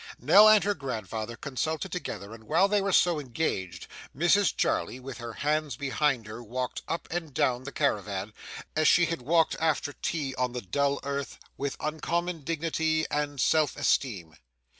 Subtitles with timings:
[0.17, 3.85] Nell and her grandfather consulted together, and while they were so engaged,
[4.17, 8.33] Mrs Jarley with her hands behind her walked up and down the caravan,
[8.75, 13.77] as she had walked after tea on the dull earth, with uncommon dignity and self
[13.77, 14.35] esteem.